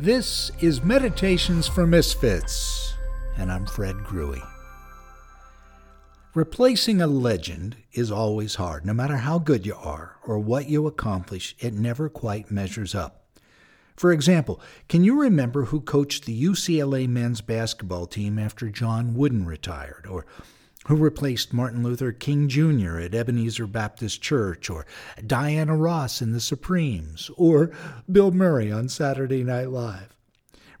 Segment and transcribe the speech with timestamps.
[0.00, 2.94] This is Meditations for Misfits,
[3.36, 4.40] and I'm Fred Grewy.
[6.34, 8.86] Replacing a legend is always hard.
[8.86, 13.24] No matter how good you are or what you accomplish, it never quite measures up.
[13.96, 19.46] For example, can you remember who coached the UCLA men's basketball team after John Wooden
[19.46, 20.06] retired?
[20.08, 20.24] Or
[20.86, 22.98] who replaced Martin Luther King Jr.
[22.98, 24.86] at Ebenezer Baptist Church, or
[25.26, 27.70] Diana Ross in The Supremes, or
[28.10, 30.14] Bill Murray on Saturday Night Live.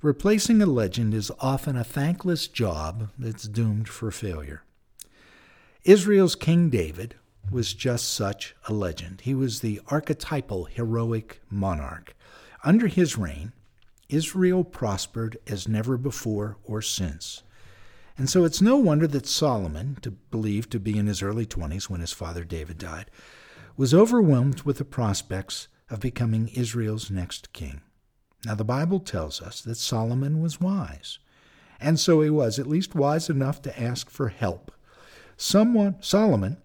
[0.00, 4.62] Replacing a legend is often a thankless job that's doomed for failure.
[5.84, 7.16] Israel's King David
[7.50, 9.22] was just such a legend.
[9.22, 12.14] He was the archetypal heroic monarch.
[12.62, 13.52] Under his reign,
[14.08, 17.42] Israel prospered as never before or since.
[18.18, 21.88] And so it's no wonder that Solomon, to believe to be in his early 20s
[21.88, 23.10] when his father David died,
[23.76, 27.80] was overwhelmed with the prospects of becoming Israel's next king.
[28.44, 31.20] Now, the Bible tells us that Solomon was wise,
[31.80, 34.72] and so he was at least wise enough to ask for help.
[35.36, 36.56] Someone, Solomon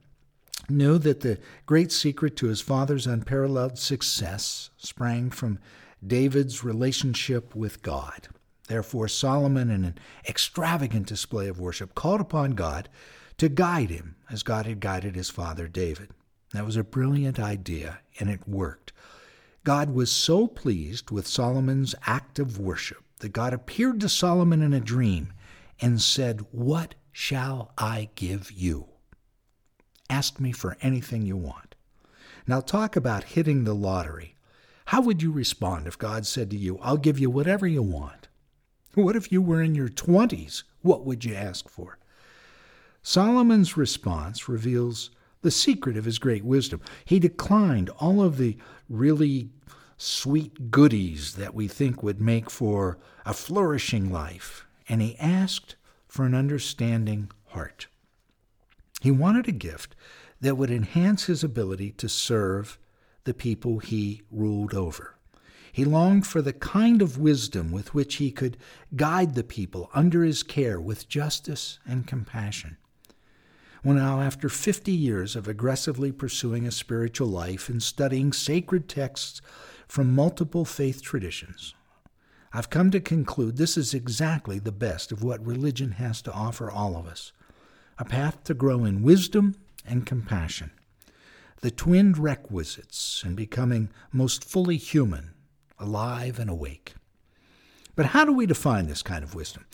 [0.69, 5.59] knew that the great secret to his father's unparalleled success sprang from
[6.05, 8.27] David's relationship with God.
[8.67, 9.97] Therefore, Solomon, in an
[10.27, 12.89] extravagant display of worship, called upon God
[13.37, 16.11] to guide him as God had guided his father David.
[16.53, 18.93] That was a brilliant idea, and it worked.
[19.63, 24.73] God was so pleased with Solomon's act of worship that God appeared to Solomon in
[24.73, 25.33] a dream
[25.79, 28.87] and said, What shall I give you?
[30.09, 31.75] Ask me for anything you want.
[32.45, 34.35] Now, talk about hitting the lottery.
[34.87, 38.22] How would you respond if God said to you, I'll give you whatever you want?
[38.93, 40.63] What if you were in your 20s?
[40.81, 41.97] What would you ask for?
[43.01, 45.09] Solomon's response reveals
[45.41, 46.79] the secret of his great wisdom.
[47.03, 49.49] He declined all of the really
[49.97, 55.75] sweet goodies that we think would make for a flourishing life, and he asked
[56.07, 57.87] for an understanding heart.
[59.01, 59.95] He wanted a gift
[60.39, 62.77] that would enhance his ability to serve
[63.23, 65.15] the people he ruled over.
[65.73, 68.57] He longed for the kind of wisdom with which he could
[68.95, 72.77] guide the people under his care with justice and compassion.
[73.83, 79.41] Well, now, after 50 years of aggressively pursuing a spiritual life and studying sacred texts
[79.87, 81.73] from multiple faith traditions,
[82.53, 86.69] I've come to conclude this is exactly the best of what religion has to offer
[86.69, 87.31] all of us
[87.97, 89.55] a path to grow in wisdom
[89.87, 90.69] and compassion,
[91.61, 95.33] the twinned requisites in becoming most fully human
[95.79, 96.93] alive and awake.
[97.95, 99.65] But how do we define this kind of wisdom?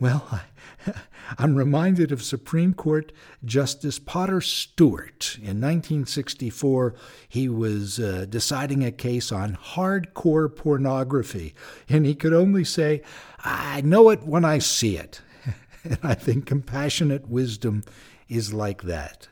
[0.00, 0.26] Well,
[0.86, 3.12] I, am reminded of Supreme Court
[3.44, 5.36] Justice Potter Stewart.
[5.36, 6.94] In 1964,
[7.28, 11.54] he was uh, deciding a case on hardcore pornography,
[11.88, 13.02] and he could only say,
[13.44, 15.20] I know it when I see it.
[15.84, 17.84] and I think compassionate wisdom
[18.28, 19.28] is like that.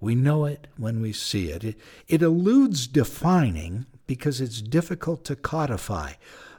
[0.00, 1.64] We know it when we see it.
[1.64, 1.78] It,
[2.08, 6.12] it eludes defining because it's difficult to codify.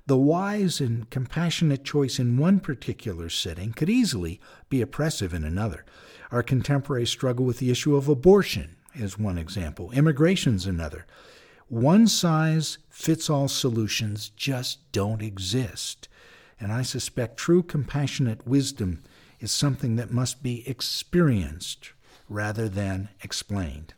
[0.08, 5.86] The wise and compassionate choice in one particular setting could easily be oppressive in another.
[6.31, 11.06] Our contemporaries struggle with the issue of abortion, is one example, immigration's another.
[11.68, 16.08] One size fits all solutions just don't exist.
[16.59, 19.03] And I suspect true compassionate wisdom
[19.40, 21.92] is something that must be experienced
[22.28, 23.94] rather than explained.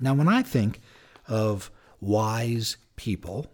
[0.00, 0.80] Now, when I think
[1.28, 1.70] of
[2.00, 3.46] wise people,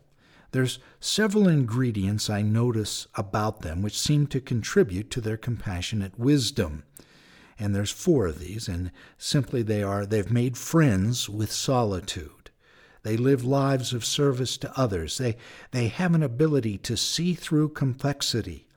[0.54, 6.84] there's several ingredients I notice about them which seem to contribute to their compassionate wisdom.
[7.58, 12.50] And there's four of these, and simply they are they've made friends with solitude.
[13.02, 15.18] They live lives of service to others.
[15.18, 15.36] They,
[15.72, 18.68] they have an ability to see through complexity,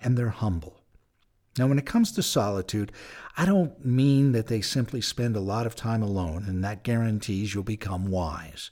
[0.00, 0.80] and they're humble.
[1.58, 2.92] Now, when it comes to solitude,
[3.36, 7.52] I don't mean that they simply spend a lot of time alone and that guarantees
[7.52, 8.70] you'll become wise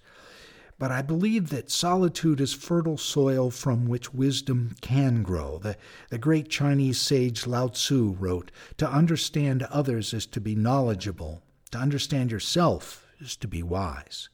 [0.79, 5.59] but I believe that solitude is fertile soil from which wisdom can grow.
[5.59, 5.76] The,
[6.11, 11.79] the great Chinese sage Lao Tzu wrote To understand others is to be knowledgeable, to
[11.79, 14.29] understand yourself is to be wise.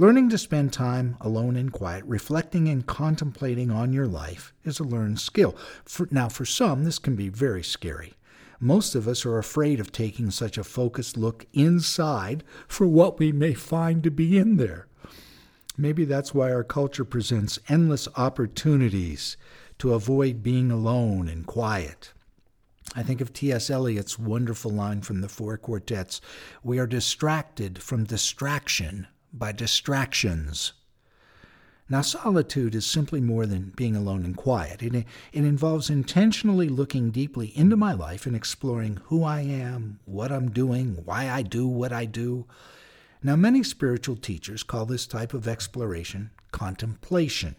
[0.00, 4.84] Learning to spend time alone in quiet, reflecting and contemplating on your life, is a
[4.84, 5.56] learned skill.
[5.84, 8.14] For, now, for some, this can be very scary.
[8.60, 13.30] Most of us are afraid of taking such a focused look inside for what we
[13.30, 14.87] may find to be in there.
[15.80, 19.36] Maybe that's why our culture presents endless opportunities
[19.78, 22.12] to avoid being alone and quiet.
[22.96, 23.70] I think of T.S.
[23.70, 26.20] Eliot's wonderful line from the Four Quartets
[26.64, 30.72] We are distracted from distraction by distractions.
[31.88, 34.82] Now, solitude is simply more than being alone and quiet.
[34.82, 40.32] It, it involves intentionally looking deeply into my life and exploring who I am, what
[40.32, 42.46] I'm doing, why I do what I do.
[43.22, 47.56] Now, many spiritual teachers call this type of exploration contemplation.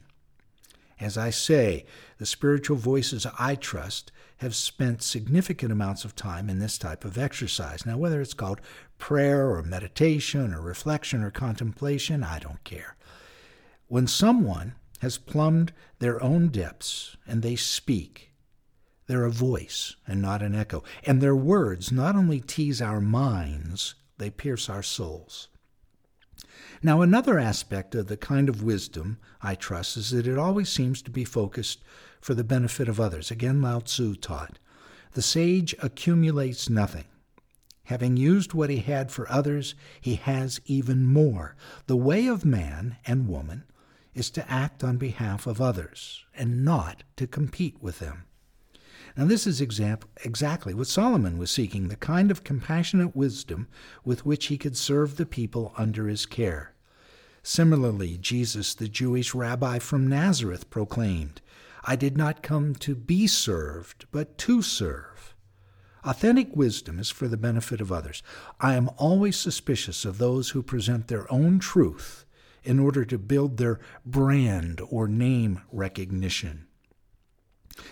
[0.99, 1.85] As I say,
[2.17, 7.17] the spiritual voices I trust have spent significant amounts of time in this type of
[7.17, 7.85] exercise.
[7.85, 8.61] Now, whether it's called
[8.97, 12.95] prayer or meditation or reflection or contemplation, I don't care.
[13.87, 18.31] When someone has plumbed their own depths and they speak,
[19.07, 20.83] they're a voice and not an echo.
[21.05, 25.47] And their words not only tease our minds, they pierce our souls.
[26.81, 31.01] Now, another aspect of the kind of wisdom I trust is that it always seems
[31.01, 31.83] to be focused
[32.21, 33.31] for the benefit of others.
[33.31, 34.59] Again, Lao Tzu taught
[35.13, 37.05] the sage accumulates nothing.
[37.85, 41.55] Having used what he had for others, he has even more.
[41.87, 43.63] The way of man and woman
[44.13, 48.25] is to act on behalf of others and not to compete with them.
[49.17, 53.67] Now, this is exactly what Solomon was seeking the kind of compassionate wisdom
[54.03, 56.73] with which he could serve the people under his care.
[57.43, 61.41] Similarly, Jesus, the Jewish rabbi from Nazareth, proclaimed,
[61.83, 65.35] I did not come to be served, but to serve.
[66.03, 68.23] Authentic wisdom is for the benefit of others.
[68.59, 72.25] I am always suspicious of those who present their own truth
[72.63, 76.67] in order to build their brand or name recognition.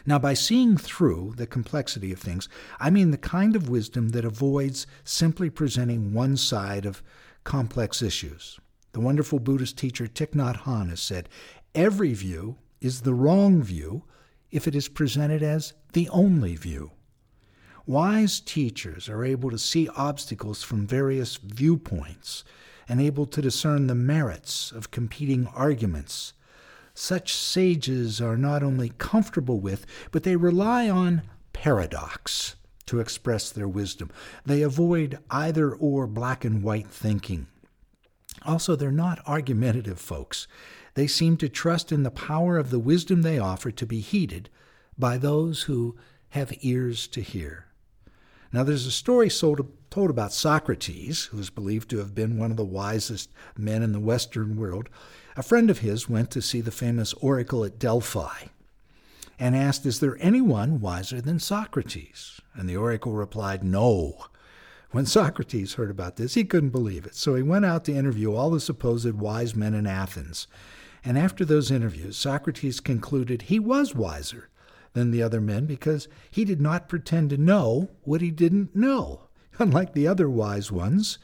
[0.06, 2.50] Now, by seeing through the complexity of things,
[2.80, 7.02] I mean the kind of wisdom that avoids simply presenting one side of
[7.44, 8.60] complex issues.
[8.94, 11.30] The wonderful Buddhist teacher Thich Nhat Hanh has said,
[11.76, 14.04] Every view is the wrong view
[14.52, 16.92] if it is presented as the only view.
[17.86, 22.44] Wise teachers are able to see obstacles from various viewpoints
[22.90, 26.34] and able to discern the merits of competing arguments.
[27.00, 31.22] Such sages are not only comfortable with, but they rely on
[31.54, 32.56] paradox
[32.88, 34.10] to express their wisdom.
[34.48, 37.46] They avoid either or black and white thinking.
[38.48, 40.48] Also, they're not argumentative folks.
[40.96, 44.50] They seem to trust in the power of the wisdom they offer to be heeded
[44.98, 45.96] by those who
[46.30, 47.67] have ears to hear.
[48.52, 52.58] Now, there's a story told about Socrates, who is believed to have been one of
[52.58, 54.90] the wisest men in the Western world.
[55.36, 58.48] A friend of his went to see the famous oracle at Delphi
[59.40, 62.42] and asked, Is there anyone wiser than Socrates?
[62.54, 64.26] And the oracle replied, No.
[64.92, 67.16] When Socrates heard about this, he couldn't believe it.
[67.16, 70.48] So he went out to interview all the supposed wise men in Athens.
[71.04, 74.50] And after those interviews, Socrates concluded he was wiser
[74.94, 79.22] than the other men because he did not pretend to know what he didn't know.
[79.60, 81.18] Unlike the other wise ones,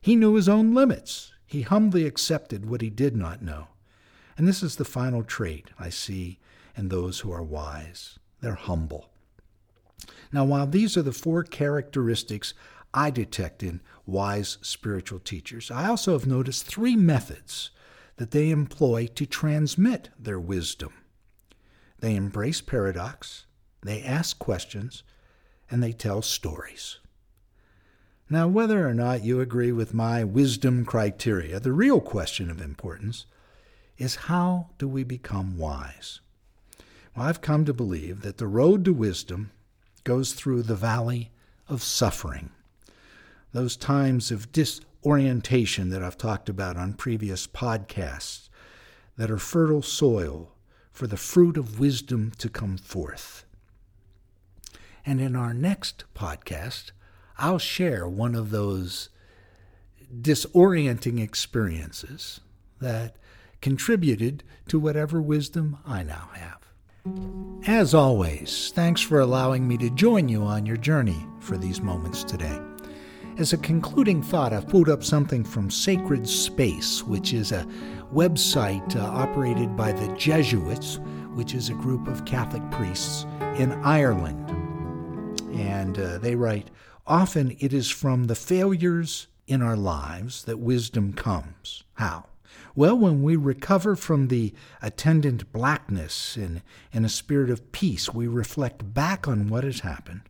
[0.00, 1.32] he knew his own limits.
[1.46, 3.68] He humbly accepted what he did not know.
[4.36, 6.38] And this is the final trait I see
[6.76, 9.10] in those who are wise they're humble.
[10.32, 12.54] Now, while these are the four characteristics
[12.94, 17.70] I detect in wise spiritual teachers, I also have noticed three methods
[18.16, 20.92] that they employ to transmit their wisdom.
[22.00, 23.46] They embrace paradox,
[23.82, 25.02] they ask questions,
[25.70, 26.98] and they tell stories.
[28.30, 33.26] Now, whether or not you agree with my wisdom criteria, the real question of importance
[33.96, 36.20] is how do we become wise?
[37.16, 39.50] Well, I've come to believe that the road to wisdom
[40.04, 41.30] goes through the valley
[41.68, 42.50] of suffering.
[43.52, 48.48] Those times of disorientation that I've talked about on previous podcasts
[49.16, 50.52] that are fertile soil
[50.98, 53.44] for the fruit of wisdom to come forth.
[55.06, 56.90] And in our next podcast,
[57.38, 59.08] I'll share one of those
[60.12, 62.40] disorienting experiences
[62.80, 63.14] that
[63.60, 66.66] contributed to whatever wisdom I now have.
[67.68, 72.24] As always, thanks for allowing me to join you on your journey for these moments
[72.24, 72.58] today.
[73.38, 77.68] As a concluding thought, I've pulled up something from Sacred Space, which is a
[78.12, 80.98] website uh, operated by the Jesuits,
[81.34, 83.26] which is a group of Catholic priests
[83.56, 84.50] in Ireland.
[85.56, 86.72] And uh, they write
[87.06, 91.84] Often it is from the failures in our lives that wisdom comes.
[91.94, 92.24] How?
[92.74, 94.52] Well, when we recover from the
[94.82, 100.22] attendant blackness in, in a spirit of peace, we reflect back on what has happened.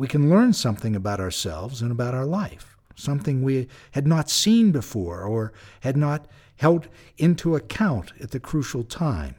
[0.00, 4.72] We can learn something about ourselves and about our life, something we had not seen
[4.72, 6.26] before or had not
[6.56, 6.88] held
[7.18, 9.34] into account at the crucial time.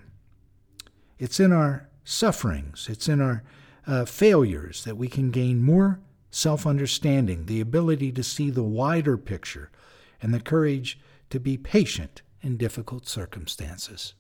[1.17, 3.41] It's in our sufferings, it's in our
[3.87, 5.99] uh, failures that we can gain more
[6.29, 9.71] self understanding, the ability to see the wider picture,
[10.21, 10.99] and the courage
[11.31, 14.13] to be patient in difficult circumstances.